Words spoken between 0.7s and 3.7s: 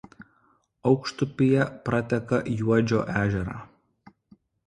Aukštupyje prateka Juodžio ežerą.